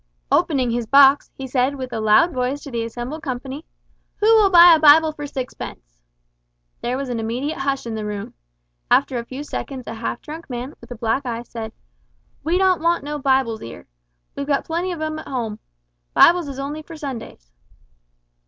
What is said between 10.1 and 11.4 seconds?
drunk man, with a black